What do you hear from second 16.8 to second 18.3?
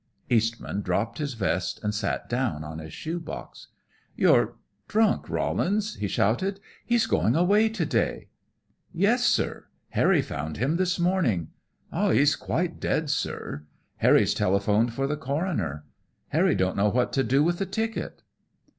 what to do with the ticket."